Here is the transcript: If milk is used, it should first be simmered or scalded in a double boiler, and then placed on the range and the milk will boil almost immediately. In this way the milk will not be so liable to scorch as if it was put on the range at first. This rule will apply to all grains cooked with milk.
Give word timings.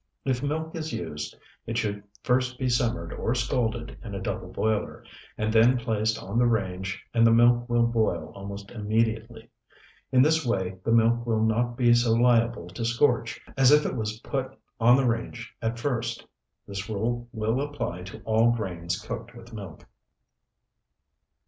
If 0.25 0.41
milk 0.41 0.73
is 0.75 0.91
used, 0.91 1.37
it 1.67 1.77
should 1.77 2.01
first 2.23 2.57
be 2.57 2.67
simmered 2.69 3.13
or 3.13 3.35
scalded 3.35 3.99
in 4.03 4.15
a 4.15 4.19
double 4.19 4.47
boiler, 4.51 5.03
and 5.37 5.53
then 5.53 5.77
placed 5.77 6.23
on 6.23 6.39
the 6.39 6.47
range 6.47 7.05
and 7.13 7.23
the 7.23 7.29
milk 7.29 7.69
will 7.69 7.85
boil 7.85 8.31
almost 8.33 8.71
immediately. 8.71 9.51
In 10.11 10.23
this 10.23 10.43
way 10.43 10.79
the 10.83 10.91
milk 10.91 11.27
will 11.27 11.43
not 11.43 11.77
be 11.77 11.93
so 11.93 12.13
liable 12.13 12.67
to 12.69 12.83
scorch 12.83 13.39
as 13.55 13.69
if 13.71 13.85
it 13.85 13.95
was 13.95 14.19
put 14.21 14.57
on 14.79 14.97
the 14.97 15.05
range 15.05 15.53
at 15.61 15.77
first. 15.77 16.25
This 16.67 16.89
rule 16.89 17.29
will 17.31 17.61
apply 17.61 18.01
to 18.05 18.23
all 18.23 18.49
grains 18.49 18.99
cooked 18.99 19.35
with 19.35 19.53
milk. 19.53 19.85